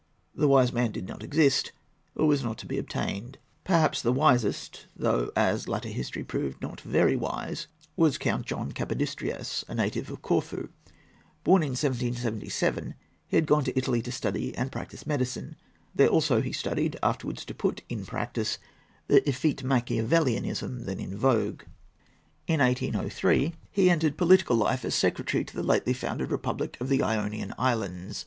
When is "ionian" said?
27.03-27.53